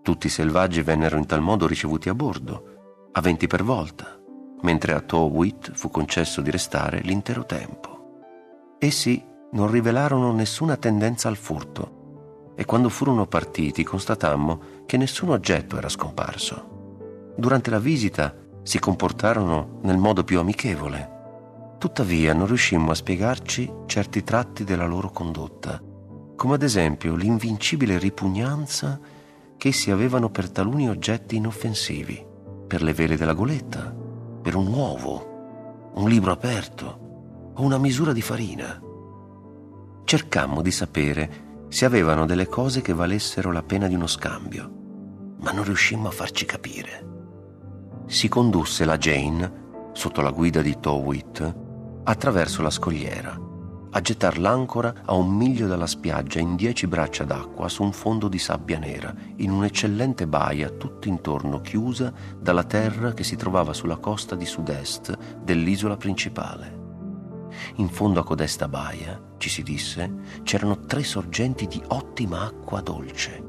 Tutti 0.03 0.27
i 0.29 0.31
selvaggi 0.31 0.83
vennero 0.83 1.19
in 1.19 1.27
tal 1.27 1.41
modo 1.41 1.67
ricevuti 1.67 2.09
a 2.09 2.15
bordo, 2.15 3.09
a 3.13 3.21
venti 3.21 3.47
per 3.47 3.63
volta, 3.63 4.19
mentre 4.63 4.95
a 4.95 5.01
Towit 5.01 5.73
fu 5.75 5.91
concesso 5.91 6.41
di 6.41 6.51
restare 6.51 7.01
l'intero 7.01 7.45
tempo. 7.45 8.77
Essi 8.79 9.23
non 9.53 9.71
rivelarono 9.71 10.33
nessuna 10.33 10.77
tendenza 10.77 11.29
al 11.29 11.37
furto 11.37 12.53
e 12.55 12.65
quando 12.65 12.89
furono 12.89 13.27
partiti 13.27 13.85
constatammo 13.85 14.61
che 14.87 14.97
nessun 14.97 15.31
oggetto 15.31 15.77
era 15.77 15.89
scomparso. 15.89 17.33
Durante 17.37 17.71
la 17.71 17.79
visita 17.79 18.35
si 18.63 18.79
comportarono 18.79 19.81
nel 19.83 19.99
modo 19.99 20.25
più 20.25 20.39
amichevole. 20.39 21.19
Tuttavia 21.79 22.35
non 22.35 22.47
riuscimmo 22.47 22.91
a 22.91 22.95
spiegarci 22.95 23.73
certi 23.87 24.23
tratti 24.23 24.65
della 24.65 24.87
loro 24.87 25.11
condotta, 25.11 25.83
come 26.37 26.55
ad 26.55 26.63
esempio 26.63 27.17
l'invincibile 27.17 27.99
ripugnanza 27.99 28.99
che 29.61 29.69
essi 29.69 29.91
avevano 29.91 30.31
per 30.31 30.49
taluni 30.49 30.89
oggetti 30.89 31.37
inoffensivi, 31.37 32.25
per 32.67 32.81
le 32.81 32.95
vele 32.95 33.19
della 33.19 33.35
goletta, 33.35 33.95
per 34.41 34.55
un 34.57 34.67
uovo, 34.69 35.91
un 35.97 36.09
libro 36.09 36.33
aperto 36.33 37.53
o 37.55 37.63
una 37.63 37.77
misura 37.77 38.15
di 38.15 38.23
farina. 38.23 38.81
Cercammo 40.05 40.63
di 40.63 40.71
sapere 40.71 41.67
se 41.69 41.85
avevano 41.85 42.25
delle 42.25 42.47
cose 42.47 42.81
che 42.81 42.95
valessero 42.95 43.53
la 43.53 43.63
pena 43.63 43.87
di 43.87 43.95
uno 43.95 44.07
scambio, 44.07 45.35
ma 45.41 45.53
non 45.53 45.65
riuscimmo 45.65 46.09
a 46.09 46.13
farci 46.13 46.47
capire. 46.47 47.09
Si 48.07 48.29
condusse 48.29 48.87
la 48.87 48.97
Jane, 48.97 49.91
sotto 49.93 50.23
la 50.23 50.31
guida 50.31 50.63
di 50.63 50.81
Towit, 50.81 51.57
attraverso 52.05 52.63
la 52.63 52.71
scogliera, 52.71 53.39
a 53.91 54.01
gettar 54.01 54.39
l'ancora 54.39 54.95
a 55.05 55.15
un 55.15 55.35
miglio 55.35 55.67
dalla 55.67 55.87
spiaggia 55.87 56.39
in 56.39 56.57
dieci 56.57 56.87
braccia 56.87 57.25
d'acqua 57.25 57.69
su 57.69 57.83
un 57.83 57.93
fondo 57.93 58.29
di 58.29 58.39
sabbia 58.39 58.79
nera, 58.79 59.15
in 59.37 59.51
un'eccellente 59.51 60.27
baia 60.27 60.71
tutto 60.71 61.09
intorno 61.09 61.61
chiusa 61.61 62.13
dalla 62.39 62.65
terra 62.65 63.13
che 63.13 63.25
si 63.25 63.37
trovava 63.37 63.73
sulla 63.73 63.97
costa 63.97 64.35
di 64.35 64.47
sud-est 64.47 65.17
dell'isola 65.43 65.97
principale. 65.97 66.79
In 67.77 67.89
fondo 67.89 68.21
a 68.21 68.25
codesta 68.25 68.69
baia, 68.69 69.21
ci 69.39 69.49
si 69.49 69.63
disse, 69.63 70.13
c'erano 70.43 70.81
tre 70.81 71.03
sorgenti 71.03 71.67
di 71.67 71.83
ottima 71.89 72.45
acqua 72.45 72.81
dolce 72.81 73.49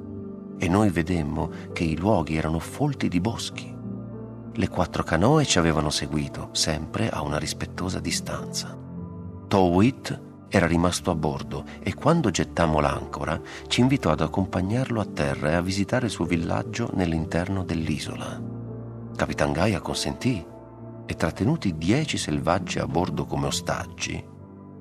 e 0.58 0.68
noi 0.68 0.90
vedemmo 0.90 1.50
che 1.74 1.84
i 1.84 1.98
luoghi 1.98 2.36
erano 2.36 2.60
folti 2.60 3.08
di 3.08 3.20
boschi 3.20 3.80
le 4.56 4.68
quattro 4.68 5.04
canoe 5.04 5.46
ci 5.46 5.60
avevano 5.60 5.90
seguito, 5.90 6.50
sempre 6.52 7.10
a 7.10 7.22
una 7.22 7.38
rispettosa 7.38 8.00
distanza. 8.00 8.78
Towit 9.48 10.31
era 10.54 10.68
rimasto 10.68 11.12
a 11.12 11.16
bordo 11.16 11.64
e 11.82 11.94
quando 11.94 12.30
gettammo 12.30 12.82
l'ancora 12.82 13.40
ci 13.68 13.80
invitò 13.80 14.12
ad 14.12 14.20
accompagnarlo 14.20 15.00
a 15.00 15.06
terra 15.06 15.52
e 15.52 15.54
a 15.54 15.62
visitare 15.62 16.08
il 16.08 16.12
suo 16.12 16.26
villaggio 16.26 16.90
nell'interno 16.94 17.64
dell'isola. 17.64 18.38
Capitan 19.16 19.54
Gaia 19.54 19.80
consentì 19.80 20.46
e 21.06 21.16
trattenuti 21.16 21.78
dieci 21.78 22.18
selvaggi 22.18 22.80
a 22.80 22.86
bordo 22.86 23.26
come 23.26 23.48
ostaggi, 23.48 24.22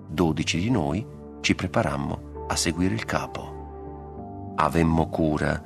dodici 0.09 0.59
di 0.59 0.71
noi 0.71 1.07
ci 1.41 1.55
preparammo 1.55 2.47
a 2.49 2.57
seguire 2.57 2.95
il 2.95 3.05
capo. 3.05 4.55
Avemmo 4.57 5.09
cura, 5.09 5.63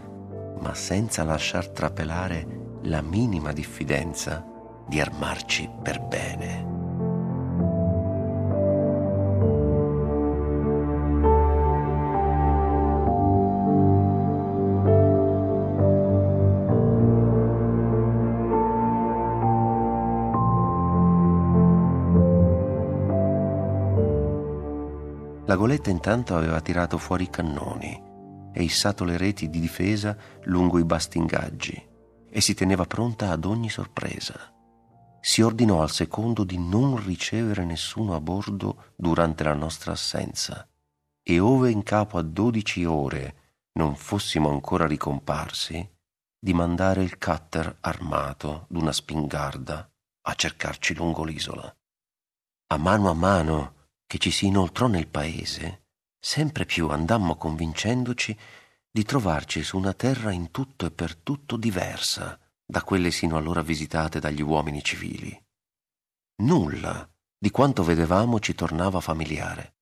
ma 0.61 0.75
senza 0.75 1.25
lasciar 1.25 1.69
trapelare 1.69 2.79
la 2.83 3.01
minima 3.01 3.53
diffidenza 3.53 4.45
di 4.87 5.01
armarci 5.01 5.71
per 5.83 6.03
bene. 6.03 6.74
La 25.55 25.61
goletta 25.61 25.89
intanto 25.89 26.35
aveva 26.35 26.61
tirato 26.61 26.99
fuori 26.99 27.25
i 27.25 27.31
cannoni 27.31 28.03
e 28.53 28.63
issato 28.65 29.05
le 29.05 29.17
reti 29.17 29.49
di 29.49 29.61
difesa 29.61 30.17
lungo 30.47 30.81
i 30.81 30.85
bastingaggi 30.85 31.81
e 32.29 32.41
si 32.41 32.55
teneva 32.55 32.87
pronta 32.87 33.31
ad 33.31 33.45
ogni 33.45 33.71
sorpresa. 33.71 34.53
Si 35.21 35.43
ordinò 35.43 35.81
al 35.81 35.93
secondo 35.93 36.43
di 36.43 36.59
non 36.59 36.97
ricevere 36.97 37.65
nessuno 37.65 38.17
a 38.17 38.21
bordo 38.21 38.95
durante 38.97 39.45
la 39.45 39.55
nostra 39.55 39.93
assenza 39.93 40.69
e 41.23 41.39
ove 41.39 41.71
in 41.71 41.85
capo 41.85 42.19
a 42.19 42.23
dodici 42.23 42.85
ore 42.85 43.69
non 43.75 43.95
fossimo 43.95 44.51
ancora 44.51 44.89
ricomparsi, 44.89 45.89
di 46.37 46.53
mandare 46.53 47.05
il 47.05 47.17
cutter 47.17 47.77
armato 47.79 48.67
d'una 48.69 48.91
spingarda 48.91 49.89
a 50.23 50.35
cercarci 50.35 50.97
lungo 50.97 51.23
l'isola. 51.23 51.73
A 52.73 52.77
mano 52.77 53.09
a 53.09 53.15
mano 53.15 53.75
che 54.07 54.19
ci 54.19 54.31
si 54.31 54.47
inoltrò 54.47 54.87
nel 54.87 55.09
paese, 55.09 55.87
sempre 56.19 56.65
più 56.65 56.89
andammo 56.89 57.37
convincendoci 57.37 58.37
di 58.91 59.03
trovarci 59.05 59.63
su 59.63 59.77
una 59.77 59.93
terra 59.93 60.31
in 60.31 60.51
tutto 60.51 60.87
e 60.87 60.91
per 60.91 61.17
tutto 61.17 61.57
diversa 61.57 62.39
da 62.65 62.83
quelle 62.83 63.11
sino 63.11 63.37
allora 63.37 63.63
visitate 63.63 64.21
dagli 64.21 64.41
uomini 64.41 64.83
civili. 64.83 65.39
Nulla 66.43 67.09
di 67.37 67.51
quanto 67.51 67.83
vedevamo 67.83 68.41
ci 68.41 68.55
tornava 68.55 69.01
familiare. 69.01 69.75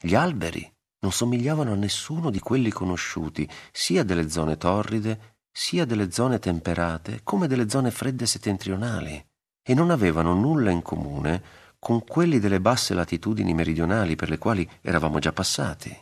Gli 0.00 0.14
alberi 0.14 0.70
non 1.00 1.12
somigliavano 1.12 1.72
a 1.72 1.76
nessuno 1.76 2.30
di 2.30 2.40
quelli 2.40 2.70
conosciuti, 2.70 3.48
sia 3.72 4.02
delle 4.02 4.28
zone 4.28 4.56
torride, 4.56 5.36
sia 5.50 5.84
delle 5.84 6.10
zone 6.10 6.38
temperate, 6.38 7.20
come 7.22 7.46
delle 7.46 7.68
zone 7.68 7.90
fredde 7.90 8.26
settentrionali, 8.26 9.24
e 9.62 9.74
non 9.74 9.90
avevano 9.90 10.34
nulla 10.34 10.70
in 10.70 10.82
comune 10.82 11.42
con 11.78 12.04
quelli 12.04 12.38
delle 12.38 12.60
basse 12.60 12.94
latitudini 12.94 13.54
meridionali 13.54 14.16
per 14.16 14.28
le 14.28 14.38
quali 14.38 14.68
eravamo 14.80 15.18
già 15.18 15.32
passati. 15.32 15.96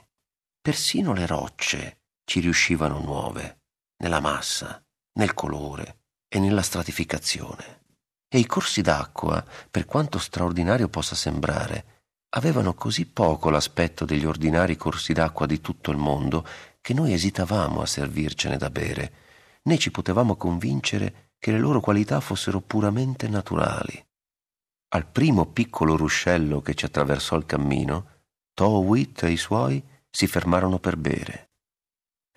Persino 0.60 1.12
le 1.12 1.26
rocce, 1.26 2.00
ci 2.24 2.40
riuscivano 2.40 2.98
nuove, 2.98 3.60
nella 3.98 4.20
massa, 4.20 4.82
nel 5.18 5.34
colore 5.34 5.98
e 6.28 6.38
nella 6.38 6.62
stratificazione. 6.62 7.84
E 8.28 8.38
i 8.38 8.46
corsi 8.46 8.82
d'acqua, 8.82 9.44
per 9.70 9.84
quanto 9.84 10.18
straordinario 10.18 10.88
possa 10.88 11.14
sembrare, 11.14 12.02
avevano 12.30 12.74
così 12.74 13.06
poco 13.06 13.50
l'aspetto 13.50 14.04
degli 14.04 14.24
ordinari 14.24 14.76
corsi 14.76 15.12
d'acqua 15.12 15.46
di 15.46 15.60
tutto 15.60 15.90
il 15.90 15.96
mondo 15.96 16.46
che 16.80 16.92
noi 16.92 17.12
esitavamo 17.12 17.80
a 17.80 17.86
servircene 17.86 18.56
da 18.56 18.70
bere, 18.70 19.12
né 19.62 19.78
ci 19.78 19.90
potevamo 19.90 20.36
convincere 20.36 21.32
che 21.38 21.52
le 21.52 21.58
loro 21.58 21.80
qualità 21.80 22.20
fossero 22.20 22.60
puramente 22.60 23.28
naturali. 23.28 24.04
Al 24.96 25.06
primo 25.06 25.44
piccolo 25.44 25.94
ruscello 25.94 26.62
che 26.62 26.74
ci 26.74 26.86
attraversò 26.86 27.36
il 27.36 27.44
cammino, 27.44 28.22
Towit 28.54 29.24
e 29.24 29.30
i 29.30 29.36
suoi 29.36 29.84
si 30.08 30.26
fermarono 30.26 30.78
per 30.78 30.96
bere. 30.96 31.50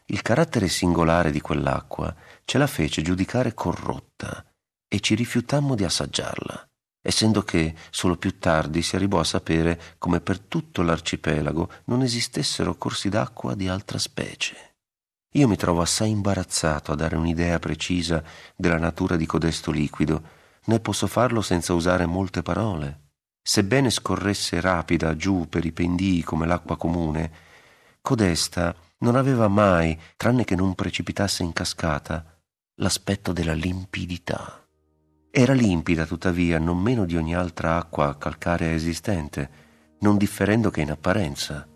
Il 0.08 0.22
carattere 0.22 0.68
singolare 0.68 1.32
di 1.32 1.40
quell'acqua 1.40 2.14
ce 2.44 2.58
la 2.58 2.68
fece 2.68 3.02
giudicare 3.02 3.54
corrotta 3.54 4.46
e 4.90 5.00
ci 5.00 5.16
rifiutammo 5.16 5.74
di 5.74 5.86
assaggiarla, 5.86 6.70
essendo 7.02 7.44
che 7.44 7.76
solo 7.92 8.18
più 8.18 8.38
tardi 8.40 8.82
si 8.82 8.98
arrivò 8.98 9.22
a 9.22 9.24
sapere 9.24 9.96
come 9.98 10.20
per 10.20 10.42
tutto 10.42 10.82
l'arcipelago 10.82 11.72
non 11.86 12.02
esistessero 12.02 12.76
corsi 12.76 13.08
d'acqua 13.08 13.56
di 13.56 13.70
altra 13.70 13.98
specie. 13.98 14.76
Io 15.36 15.48
mi 15.48 15.56
trovo 15.56 15.80
assai 15.80 16.10
imbarazzato 16.10 16.92
a 16.92 16.96
dare 16.96 17.16
un'idea 17.16 17.58
precisa 17.58 18.22
della 18.54 18.80
natura 18.80 19.16
di 19.16 19.26
codesto 19.26 19.72
liquido, 19.72 20.38
né 20.70 20.80
posso 20.80 21.08
farlo 21.08 21.42
senza 21.42 21.74
usare 21.74 22.06
molte 22.06 22.44
parole. 22.44 23.08
Sebbene 23.42 23.90
scorresse 23.90 24.62
rapida 24.62 25.16
giù 25.16 25.48
per 25.50 25.66
i 25.66 25.72
pendii 25.72 26.22
come 26.22 26.46
l'acqua 26.46 26.78
comune, 26.78 27.32
codesta 28.02 28.76
non 29.00 29.16
aveva 29.16 29.48
mai, 29.48 30.00
tranne 30.16 30.44
che 30.44 30.56
non 30.56 30.76
precipitasse 30.76 31.42
in 31.42 31.54
cascata, 31.54 32.24
l'aspetto 32.76 33.34
della 33.34 33.54
limpidità. 33.54 34.64
Era 35.32 35.54
limpida, 35.54 36.06
tuttavia, 36.06 36.60
non 36.60 36.78
meno 36.78 37.06
di 37.06 37.18
ogni 37.18 37.34
altra 37.34 37.78
acqua 37.78 38.16
calcarea 38.18 38.72
esistente, 38.72 39.50
non 40.02 40.18
differendo 40.18 40.70
che 40.70 40.82
in 40.82 40.92
apparenza. 40.92 41.68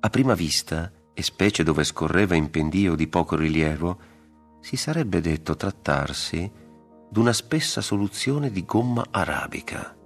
A 0.00 0.08
prima 0.08 0.34
vista, 0.34 0.90
e 1.12 1.22
specie 1.22 1.64
dove 1.64 1.82
scorreva 1.82 2.36
in 2.36 2.50
pendio 2.50 2.94
di 2.94 3.08
poco 3.08 3.36
rilievo, 3.36 3.98
si 4.60 4.76
sarebbe 4.76 5.20
detto 5.20 5.56
trattarsi 5.56 6.68
d'una 7.10 7.32
spessa 7.32 7.80
soluzione 7.80 8.52
di 8.52 8.64
gomma 8.64 9.04
arabica. 9.10 9.96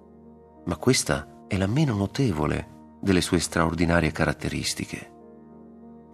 Ma 0.64 0.76
questa 0.76 1.44
è 1.46 1.58
la 1.58 1.66
meno 1.66 1.94
notevole 1.94 2.96
delle 3.02 3.20
sue 3.20 3.40
straordinarie 3.40 4.10
caratteristiche. 4.10 5.12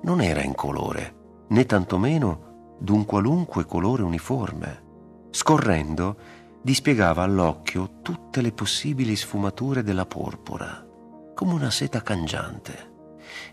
Non 0.02 0.20
era 0.20 0.42
in 0.42 0.54
colore, 0.56 1.44
né 1.50 1.64
tantomeno 1.64 2.75
d'un 2.80 3.04
qualunque 3.04 3.66
colore 3.66 4.02
uniforme. 4.02 4.88
Scorrendo, 5.30 6.16
dispiegava 6.61 7.23
all'occhio 7.23 8.00
tutte 8.02 8.40
le 8.40 8.50
possibili 8.50 9.14
sfumature 9.14 9.85
della 9.85 10.06
porpora, 10.06 10.85
come 11.37 11.52
una 11.52 11.70
seta 11.70 12.02
cangiante, 12.02 12.90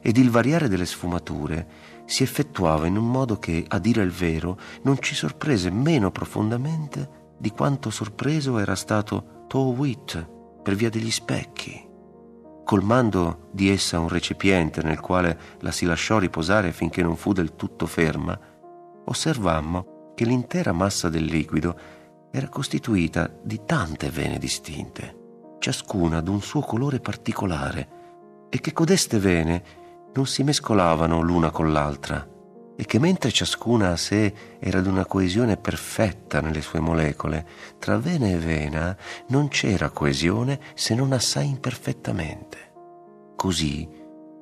ed 0.02 0.18
il 0.18 0.32
variare 0.32 0.68
delle 0.68 0.88
sfumature 0.88 1.68
si 2.06 2.24
effettuava 2.24 2.88
in 2.88 2.98
un 2.98 3.12
modo 3.12 3.38
che, 3.38 3.64
a 3.68 3.78
dire 3.78 4.02
il 4.02 4.12
vero, 4.12 4.58
non 4.82 5.00
ci 5.00 5.14
sorprese 5.14 5.70
meno 5.70 6.10
profondamente 6.10 7.17
di 7.38 7.52
quanto 7.52 7.90
sorpreso 7.90 8.58
era 8.58 8.76
stato 8.76 9.46
Towit 9.48 10.28
per 10.64 10.76
via 10.76 10.90
degli 10.90 11.12
specchi. 11.12 11.86
Colmando 12.66 13.48
di 13.52 13.70
essa 13.70 14.00
un 14.00 14.10
recipiente 14.10 14.82
nel 14.82 15.00
quale 15.00 15.40
la 15.60 15.72
si 15.72 15.86
lasciò 15.86 16.18
riposare 16.18 16.72
finché 16.74 17.02
non 17.02 17.16
fu 17.16 17.32
del 17.32 17.56
tutto 17.56 17.86
ferma, 17.86 18.38
osservammo 19.06 20.12
che 20.16 20.26
l'intera 20.26 20.74
massa 20.74 21.08
del 21.10 21.24
liquido 21.24 21.78
era 22.32 22.50
costituita 22.50 23.34
di 23.42 23.62
tante 23.66 24.10
vene 24.10 24.38
distinte, 24.38 25.56
ciascuna 25.60 26.20
d'un 26.22 26.42
suo 26.42 26.62
colore 26.62 27.00
particolare, 27.00 27.96
e 28.50 28.60
che 28.60 28.74
codeste 28.74 29.20
vene 29.20 29.64
non 30.14 30.26
si 30.26 30.44
mescolavano 30.44 31.22
l'una 31.22 31.52
con 31.52 31.72
l'altra, 31.72 32.28
e 32.80 32.86
che 32.86 33.00
mentre 33.00 33.32
ciascuna 33.32 33.90
a 33.90 33.98
sé 33.98 34.32
era 34.60 34.82
d'una 34.82 35.08
coesione 35.08 35.58
perfetta 35.58 36.42
nelle 36.42 36.62
sue 36.62 36.80
molecole, 36.80 37.46
tra 37.80 37.98
vena 37.98 38.28
e 38.28 38.38
vena 38.38 38.96
non 39.30 39.48
c'era 39.48 39.90
coesione 39.90 40.60
se 40.76 40.94
non 40.94 41.12
assai 41.12 41.50
imperfettamente. 41.50 42.74
Così, 43.36 43.90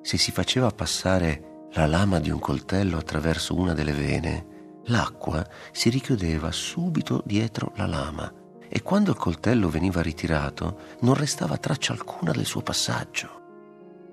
se 0.01 0.17
si 0.17 0.31
faceva 0.31 0.69
passare 0.69 1.67
la 1.71 1.87
lama 1.87 2.19
di 2.19 2.29
un 2.29 2.39
coltello 2.39 2.97
attraverso 2.97 3.55
una 3.55 3.73
delle 3.73 3.93
vene, 3.93 4.81
l'acqua 4.87 5.45
si 5.71 5.89
richiudeva 5.89 6.51
subito 6.51 7.23
dietro 7.25 7.71
la 7.75 7.85
lama 7.85 8.33
e 8.67 8.81
quando 8.81 9.11
il 9.11 9.17
coltello 9.17 9.69
veniva 9.69 10.01
ritirato 10.01 10.79
non 11.01 11.13
restava 11.13 11.55
traccia 11.57 11.93
alcuna 11.93 12.33
del 12.33 12.45
suo 12.45 12.61
passaggio. 12.61 13.43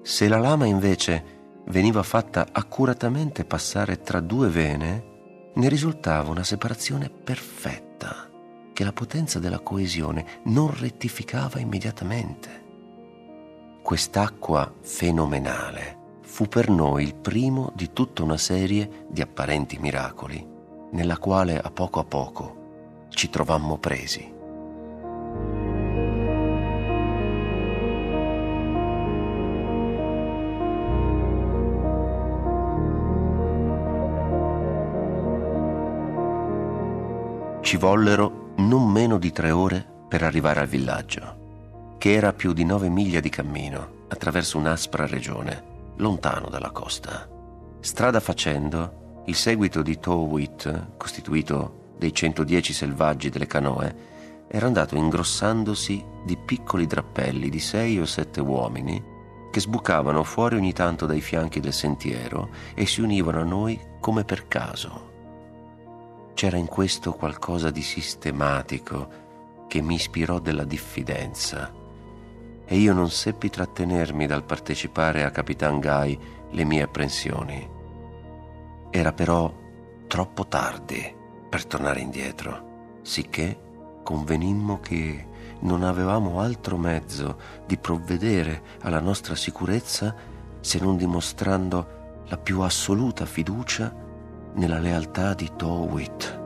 Se 0.02 0.29
la 0.29 0.38
lama 0.38 0.67
invece 0.67 1.41
veniva 1.66 2.02
fatta 2.02 2.49
accuratamente 2.50 3.45
passare 3.45 4.00
tra 4.00 4.21
due 4.21 4.49
vene, 4.49 5.11
ne 5.54 5.69
risultava 5.69 6.31
una 6.31 6.45
separazione 6.45 7.11
perfetta 7.11 8.31
che 8.73 8.85
la 8.85 8.92
potenza 8.92 9.38
della 9.38 9.61
coesione 9.61 10.40
non 10.45 10.75
rettificava 10.75 11.59
immediatamente. 11.59 12.61
Quest'acqua 13.83 14.73
fenomenale 14.81 15.99
fu 16.23 16.49
per 16.49 16.71
noi 16.71 17.04
il 17.04 17.14
primo 17.14 17.73
di 17.75 17.92
tutta 17.92 18.23
una 18.23 18.38
serie 18.38 19.07
di 19.09 19.21
apparenti 19.21 19.78
miracoli 19.78 20.49
nella 20.92 21.19
quale 21.19 21.59
a 21.61 21.71
poco 21.71 22.00
a 22.00 22.04
poco 22.04 23.07
ci 23.11 23.28
trovammo 23.28 23.78
presi. 23.78 24.31
Ci 37.73 37.78
vollero 37.78 38.52
non 38.56 38.87
meno 38.87 39.17
di 39.17 39.32
tre 39.32 39.50
ore 39.50 39.82
per 40.06 40.23
arrivare 40.23 40.61
al 40.61 40.67
villaggio, 40.67 41.95
che 41.97 42.13
era 42.13 42.35
più 42.35 42.52
di 42.52 42.67
nove 42.67 42.91
miglia 42.91 43.19
di 43.19 43.30
cammino 43.30 44.04
attraverso 44.08 44.58
un'aspra 44.58 45.06
regione, 45.06 45.95
lontano 45.97 46.50
dalla 46.50 46.71
costa. 46.71 47.26
Strada 47.80 48.21
facendo, 48.21 49.23
il 49.25 49.35
seguito 49.35 49.80
di 49.80 49.99
Towit, 49.99 50.97
costituito 50.99 51.95
dei 51.97 52.13
110 52.13 52.75
selvaggi 52.75 53.30
delle 53.30 53.47
canoe, 53.47 53.97
era 54.49 54.67
andato 54.67 54.95
ingrossandosi 54.95 56.04
di 56.26 56.37
piccoli 56.37 56.87
drappelli 56.87 57.49
di 57.49 57.58
sei 57.58 57.99
o 57.99 58.04
sette 58.04 58.43
uomini 58.43 59.02
che 59.50 59.61
sbucavano 59.61 60.23
fuori 60.25 60.56
ogni 60.56 60.75
tanto 60.75 61.06
dai 61.06 61.23
fianchi 61.23 61.58
del 61.58 61.73
sentiero 61.73 62.50
e 62.75 62.85
si 62.85 63.00
univano 63.00 63.41
a 63.41 63.45
noi 63.45 63.80
come 63.99 64.25
per 64.25 64.47
caso. 64.47 65.11
C'era 66.34 66.56
in 66.56 66.66
questo 66.66 67.12
qualcosa 67.12 67.71
di 67.71 67.82
sistematico 67.82 69.21
che 69.68 69.80
mi 69.80 69.95
ispirò 69.95 70.38
della 70.38 70.64
diffidenza 70.64 71.73
e 72.64 72.76
io 72.76 72.92
non 72.92 73.10
seppi 73.10 73.50
trattenermi 73.50 74.26
dal 74.26 74.45
partecipare 74.45 75.25
a 75.25 75.30
Capitan 75.30 75.80
Guy 75.80 76.18
le 76.50 76.64
mie 76.64 76.82
apprensioni. 76.82 77.68
Era 78.90 79.12
però 79.12 79.52
troppo 80.06 80.47
tardi 80.47 81.14
per 81.49 81.64
tornare 81.66 82.00
indietro, 82.00 82.99
sicché 83.02 83.58
convenimmo 84.02 84.80
che 84.80 85.26
non 85.60 85.82
avevamo 85.82 86.40
altro 86.40 86.76
mezzo 86.76 87.38
di 87.66 87.76
provvedere 87.76 88.62
alla 88.80 89.00
nostra 89.00 89.34
sicurezza 89.34 90.14
se 90.60 90.78
non 90.80 90.97
dimostrando 90.97 92.23
la 92.26 92.36
più 92.36 92.60
assoluta 92.60 93.26
fiducia 93.26 94.01
nella 94.54 94.78
lealtà 94.78 95.34
di 95.34 95.50
Towit. 95.56 96.41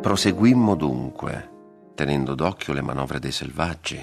Proseguimmo 0.00 0.74
dunque, 0.74 1.92
tenendo 1.94 2.34
d'occhio 2.34 2.72
le 2.72 2.82
manovre 2.82 3.18
dei 3.18 3.32
selvaggi 3.32 3.98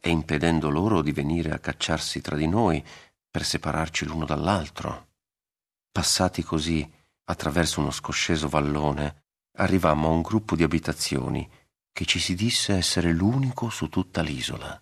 e 0.00 0.10
impedendo 0.10 0.68
loro 0.70 1.02
di 1.02 1.12
venire 1.12 1.52
a 1.52 1.58
cacciarsi 1.58 2.20
tra 2.20 2.36
di 2.36 2.48
noi 2.48 2.84
per 3.30 3.44
separarci 3.44 4.06
l'uno 4.06 4.24
dall'altro. 4.24 5.06
Passati 5.92 6.42
così 6.42 6.88
attraverso 7.24 7.80
uno 7.80 7.90
scosceso 7.90 8.48
vallone, 8.48 9.22
arrivammo 9.58 10.08
a 10.08 10.10
un 10.10 10.20
gruppo 10.20 10.56
di 10.56 10.64
abitazioni 10.64 11.48
che 11.92 12.04
ci 12.04 12.18
si 12.18 12.34
disse 12.34 12.74
essere 12.74 13.12
l'unico 13.12 13.70
su 13.70 13.88
tutta 13.88 14.22
l'isola. 14.22 14.80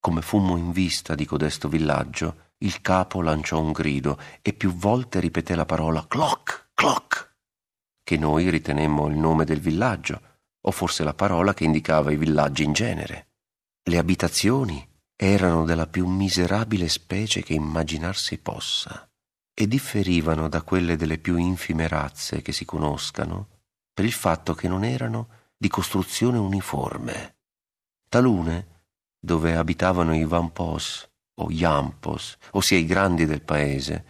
Come 0.00 0.22
fummo 0.22 0.56
in 0.56 0.72
vista 0.72 1.14
di 1.14 1.24
codesto 1.24 1.68
villaggio, 1.68 2.50
il 2.58 2.80
capo 2.80 3.22
lanciò 3.22 3.60
un 3.60 3.72
grido 3.72 4.18
e 4.40 4.52
più 4.52 4.72
volte 4.72 5.20
ripeté 5.20 5.54
la 5.54 5.66
parola 5.66 6.06
clock, 6.06 6.70
clock 6.74 7.30
che 8.04 8.16
noi 8.16 8.50
ritenemmo 8.50 9.08
il 9.08 9.16
nome 9.16 9.44
del 9.44 9.60
villaggio, 9.60 10.20
o 10.60 10.70
forse 10.70 11.04
la 11.04 11.14
parola 11.14 11.54
che 11.54 11.64
indicava 11.64 12.12
i 12.12 12.16
villaggi 12.16 12.64
in 12.64 12.72
genere. 12.72 13.28
Le 13.82 13.98
abitazioni 13.98 14.86
erano 15.16 15.64
della 15.64 15.86
più 15.86 16.06
miserabile 16.06 16.88
specie 16.88 17.42
che 17.42 17.54
immaginarsi 17.54 18.38
possa 18.38 19.08
e 19.54 19.66
differivano 19.66 20.48
da 20.48 20.62
quelle 20.62 20.96
delle 20.96 21.18
più 21.18 21.36
infime 21.36 21.88
razze 21.88 22.42
che 22.42 22.52
si 22.52 22.64
conoscano 22.64 23.48
per 23.92 24.04
il 24.04 24.12
fatto 24.12 24.54
che 24.54 24.68
non 24.68 24.84
erano 24.84 25.28
di 25.62 25.68
costruzione 25.68 26.38
uniforme. 26.38 27.36
Talune, 28.08 28.82
dove 29.16 29.54
abitavano 29.54 30.12
i 30.12 30.24
Vampos 30.24 31.08
o 31.34 31.52
Yampos, 31.52 32.36
ossia 32.50 32.76
i 32.76 32.84
grandi 32.84 33.26
del 33.26 33.42
paese, 33.42 34.04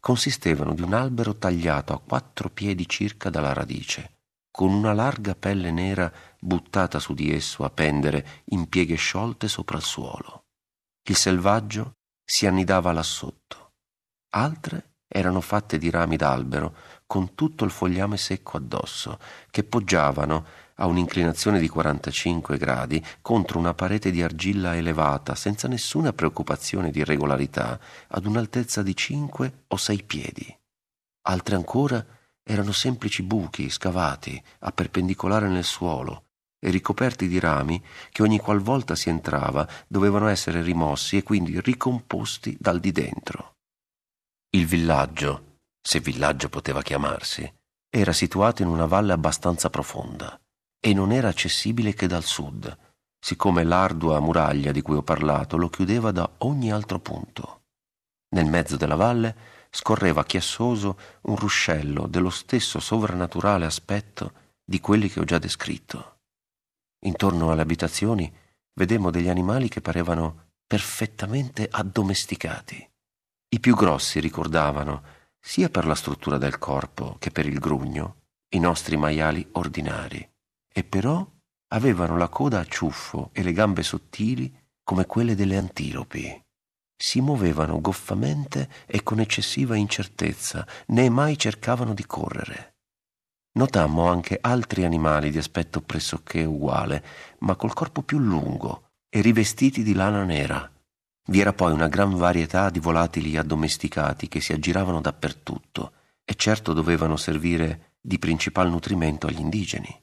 consistevano 0.00 0.74
di 0.74 0.82
un 0.82 0.92
albero 0.92 1.34
tagliato 1.34 1.94
a 1.94 1.98
quattro 1.98 2.50
piedi 2.50 2.86
circa 2.86 3.30
dalla 3.30 3.54
radice, 3.54 4.18
con 4.50 4.70
una 4.70 4.92
larga 4.92 5.34
pelle 5.34 5.70
nera 5.70 6.12
buttata 6.38 6.98
su 6.98 7.14
di 7.14 7.32
esso 7.32 7.64
a 7.64 7.70
pendere 7.70 8.42
in 8.50 8.68
pieghe 8.68 8.96
sciolte 8.96 9.48
sopra 9.48 9.78
il 9.78 9.84
suolo. 9.84 10.44
Il 11.08 11.16
selvaggio 11.16 11.94
si 12.22 12.46
annidava 12.46 12.92
là 12.92 13.02
sotto. 13.02 13.72
Altre 14.34 14.87
erano 15.08 15.40
fatte 15.40 15.78
di 15.78 15.88
rami 15.88 16.16
d'albero 16.16 16.74
con 17.06 17.34
tutto 17.34 17.64
il 17.64 17.70
fogliame 17.70 18.18
secco 18.18 18.58
addosso, 18.58 19.18
che 19.50 19.64
poggiavano 19.64 20.46
a 20.76 20.86
un'inclinazione 20.86 21.58
di 21.58 21.68
45 21.68 22.58
gradi 22.58 23.04
contro 23.22 23.58
una 23.58 23.74
parete 23.74 24.10
di 24.10 24.22
argilla 24.22 24.76
elevata, 24.76 25.34
senza 25.34 25.66
nessuna 25.66 26.12
preoccupazione 26.12 26.90
di 26.90 27.00
irregolarità, 27.00 27.80
ad 28.08 28.26
un'altezza 28.26 28.82
di 28.82 28.94
5 28.94 29.64
o 29.68 29.76
6 29.76 30.02
piedi. 30.04 30.58
Altre 31.22 31.56
ancora 31.56 32.04
erano 32.42 32.72
semplici 32.72 33.22
buchi 33.22 33.70
scavati 33.70 34.40
a 34.60 34.70
perpendicolare 34.70 35.48
nel 35.48 35.64
suolo, 35.64 36.24
e 36.60 36.70
ricoperti 36.70 37.28
di 37.28 37.38
rami 37.38 37.82
che 38.10 38.22
ogni 38.22 38.38
qualvolta 38.38 38.94
si 38.94 39.08
entrava 39.08 39.66
dovevano 39.86 40.28
essere 40.28 40.60
rimossi 40.62 41.16
e 41.16 41.22
quindi 41.22 41.60
ricomposti 41.60 42.56
dal 42.58 42.80
di 42.80 42.92
dentro. 42.92 43.57
Il 44.50 44.64
villaggio, 44.64 45.58
se 45.78 46.00
villaggio 46.00 46.48
poteva 46.48 46.80
chiamarsi, 46.80 47.52
era 47.90 48.14
situato 48.14 48.62
in 48.62 48.68
una 48.68 48.86
valle 48.86 49.12
abbastanza 49.12 49.68
profonda 49.68 50.40
e 50.80 50.94
non 50.94 51.12
era 51.12 51.28
accessibile 51.28 51.92
che 51.92 52.06
dal 52.06 52.24
sud, 52.24 52.74
siccome 53.20 53.62
l'ardua 53.62 54.20
muraglia 54.20 54.72
di 54.72 54.80
cui 54.80 54.96
ho 54.96 55.02
parlato 55.02 55.58
lo 55.58 55.68
chiudeva 55.68 56.12
da 56.12 56.30
ogni 56.38 56.72
altro 56.72 56.98
punto. 56.98 57.64
Nel 58.30 58.46
mezzo 58.46 58.78
della 58.78 58.94
valle 58.94 59.36
scorreva 59.68 60.24
chiassoso 60.24 60.98
un 61.22 61.36
ruscello 61.36 62.06
dello 62.06 62.30
stesso 62.30 62.80
sovrannaturale 62.80 63.66
aspetto 63.66 64.32
di 64.64 64.80
quelli 64.80 65.10
che 65.10 65.20
ho 65.20 65.24
già 65.24 65.38
descritto. 65.38 66.20
Intorno 67.04 67.50
alle 67.50 67.60
abitazioni 67.60 68.34
vedemmo 68.72 69.10
degli 69.10 69.28
animali 69.28 69.68
che 69.68 69.82
parevano 69.82 70.52
perfettamente 70.66 71.68
addomesticati. 71.70 72.88
I 73.50 73.60
più 73.60 73.74
grossi 73.74 74.20
ricordavano, 74.20 75.02
sia 75.40 75.70
per 75.70 75.86
la 75.86 75.94
struttura 75.94 76.36
del 76.36 76.58
corpo 76.58 77.16
che 77.18 77.30
per 77.30 77.46
il 77.46 77.58
grugno, 77.58 78.16
i 78.50 78.58
nostri 78.58 78.96
maiali 78.96 79.48
ordinari, 79.52 80.28
e 80.70 80.84
però 80.84 81.26
avevano 81.68 82.16
la 82.18 82.28
coda 82.28 82.60
a 82.60 82.64
ciuffo 82.64 83.30
e 83.32 83.42
le 83.42 83.52
gambe 83.52 83.82
sottili 83.82 84.54
come 84.82 85.06
quelle 85.06 85.34
delle 85.34 85.56
antilopi. 85.56 86.44
Si 86.94 87.20
muovevano 87.20 87.80
goffamente 87.80 88.68
e 88.86 89.02
con 89.02 89.20
eccessiva 89.20 89.76
incertezza, 89.76 90.66
né 90.88 91.08
mai 91.08 91.38
cercavano 91.38 91.94
di 91.94 92.04
correre. 92.04 92.76
Notammo 93.52 94.08
anche 94.08 94.38
altri 94.40 94.84
animali 94.84 95.30
di 95.30 95.38
aspetto 95.38 95.80
pressoché 95.80 96.44
uguale, 96.44 97.04
ma 97.40 97.56
col 97.56 97.72
corpo 97.72 98.02
più 98.02 98.18
lungo 98.18 98.90
e 99.08 99.20
rivestiti 99.20 99.82
di 99.82 99.94
lana 99.94 100.24
nera. 100.24 100.70
Vi 101.30 101.40
era 101.40 101.52
poi 101.52 101.72
una 101.72 101.88
gran 101.88 102.16
varietà 102.16 102.70
di 102.70 102.78
volatili 102.78 103.36
addomesticati 103.36 104.28
che 104.28 104.40
si 104.40 104.54
aggiravano 104.54 105.02
dappertutto 105.02 105.92
e 106.24 106.34
certo 106.34 106.72
dovevano 106.72 107.18
servire 107.18 107.96
di 108.00 108.18
principal 108.18 108.70
nutrimento 108.70 109.26
agli 109.26 109.40
indigeni. 109.40 109.94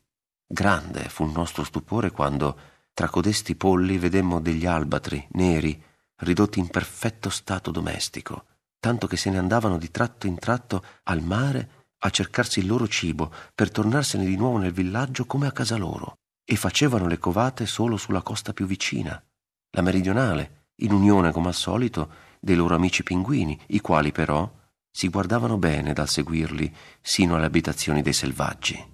Grande 0.45 1.09
fu 1.09 1.25
il 1.25 1.31
nostro 1.31 1.63
stupore 1.63 2.11
quando, 2.11 2.59
tra 2.93 3.09
codesti 3.09 3.55
polli, 3.55 3.97
vedemmo 3.97 4.39
degli 4.39 4.67
albatri 4.67 5.27
neri 5.31 5.81
ridotti 6.17 6.59
in 6.59 6.67
perfetto 6.67 7.31
stato 7.31 7.71
domestico, 7.71 8.45
tanto 8.79 9.07
che 9.07 9.17
se 9.17 9.31
ne 9.31 9.39
andavano 9.39 9.79
di 9.79 9.89
tratto 9.89 10.27
in 10.27 10.37
tratto 10.37 10.83
al 11.05 11.23
mare 11.23 11.87
a 11.97 12.09
cercarsi 12.11 12.59
il 12.59 12.67
loro 12.67 12.87
cibo 12.87 13.33
per 13.55 13.71
tornarsene 13.71 14.25
di 14.25 14.35
nuovo 14.35 14.59
nel 14.59 14.73
villaggio 14.73 15.25
come 15.25 15.47
a 15.47 15.51
casa 15.51 15.75
loro, 15.75 16.19
e 16.45 16.55
facevano 16.55 17.07
le 17.07 17.17
covate 17.17 17.65
solo 17.65 17.97
sulla 17.97 18.21
costa 18.21 18.53
più 18.53 18.67
vicina, 18.67 19.19
la 19.71 19.81
meridionale, 19.81 20.64
in 20.77 20.91
unione 20.91 21.31
come 21.31 21.47
al 21.47 21.53
solito 21.53 22.09
dei 22.39 22.55
loro 22.55 22.75
amici 22.75 23.03
pinguini, 23.03 23.59
i 23.67 23.79
quali 23.79 24.11
però 24.11 24.49
si 24.91 25.09
guardavano 25.09 25.57
bene 25.57 25.93
dal 25.93 26.07
seguirli 26.07 26.73
sino 27.01 27.35
alle 27.35 27.45
abitazioni 27.45 28.01
dei 28.01 28.13
selvaggi. 28.13 28.93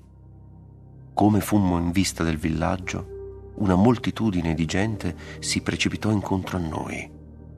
Come 1.14 1.42
fummo 1.42 1.78
in 1.78 1.92
vista 1.92 2.24
del 2.24 2.38
villaggio, 2.38 3.52
una 3.56 3.76
moltitudine 3.76 4.54
di 4.54 4.66
gente 4.66 5.16
si 5.40 5.62
precipitò 5.62 6.10
incontro 6.10 6.58
a 6.58 6.62
noi, 6.62 7.10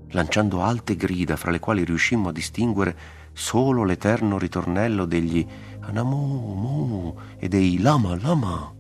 lanciando 0.10 0.62
alte 0.62 0.96
grida 0.96 1.36
fra 1.36 1.52
le 1.52 1.60
quali 1.60 1.84
riuscimmo 1.86 2.30
a 2.30 2.34
distinguere 2.34 2.98
solo 3.34 3.84
l'eterno 3.84 4.38
ritornello 4.38 5.06
degli 5.06 5.46
Anamu, 5.82 6.54
Mu 6.54 7.16
e 7.38 7.48
dei 7.48 7.80
Lama, 7.80 8.18
Lama. 8.20 8.74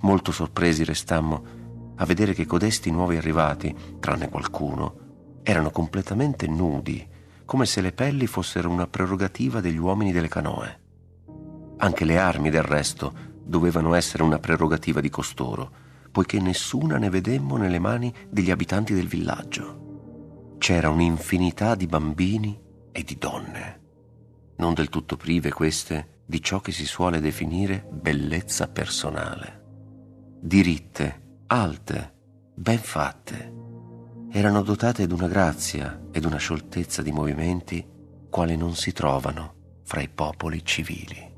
Molto 0.00 0.30
sorpresi 0.30 0.84
restammo 0.84 1.55
a 1.96 2.04
vedere 2.04 2.34
che 2.34 2.46
codesti 2.46 2.90
nuovi 2.90 3.16
arrivati, 3.16 3.74
tranne 4.00 4.28
qualcuno, 4.28 5.40
erano 5.42 5.70
completamente 5.70 6.46
nudi, 6.46 7.06
come 7.44 7.66
se 7.66 7.80
le 7.80 7.92
pelli 7.92 8.26
fossero 8.26 8.68
una 8.70 8.86
prerogativa 8.86 9.60
degli 9.60 9.78
uomini 9.78 10.12
delle 10.12 10.28
canoe. 10.28 10.80
Anche 11.78 12.04
le 12.04 12.18
armi, 12.18 12.50
del 12.50 12.62
resto, 12.62 13.12
dovevano 13.44 13.94
essere 13.94 14.22
una 14.22 14.38
prerogativa 14.38 15.00
di 15.00 15.08
costoro, 15.08 15.70
poiché 16.10 16.40
nessuna 16.40 16.96
ne 16.96 17.10
vedemmo 17.10 17.56
nelle 17.56 17.78
mani 17.78 18.12
degli 18.28 18.50
abitanti 18.50 18.94
del 18.94 19.06
villaggio. 19.06 20.54
C'era 20.58 20.88
un'infinità 20.88 21.74
di 21.74 21.86
bambini 21.86 22.58
e 22.90 23.02
di 23.02 23.16
donne, 23.18 23.80
non 24.56 24.74
del 24.74 24.88
tutto 24.88 25.16
prive 25.16 25.50
queste 25.50 26.22
di 26.26 26.42
ciò 26.42 26.60
che 26.60 26.72
si 26.72 26.86
suole 26.86 27.20
definire 27.20 27.86
bellezza 27.88 28.66
personale. 28.68 29.62
Diritte, 30.40 31.25
alte, 31.48 32.14
ben 32.54 32.78
fatte, 32.78 33.54
erano 34.30 34.62
dotate 34.62 35.06
d'una 35.06 35.28
grazia 35.28 36.08
ed 36.10 36.24
una 36.24 36.38
scioltezza 36.38 37.02
di 37.02 37.12
movimenti 37.12 37.86
quali 38.28 38.56
non 38.56 38.74
si 38.74 38.92
trovano 38.92 39.80
fra 39.84 40.00
i 40.00 40.08
popoli 40.08 40.64
civili. 40.64 41.35